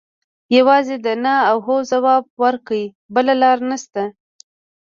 یوازې 0.57 0.95
د 1.05 1.07
نه 1.23 1.33
او 1.49 1.57
هو 1.65 1.75
ځواب 1.91 2.23
ورکړي 2.43 2.85
بله 3.13 3.33
لاره 3.41 3.63
نشته. 3.71 4.03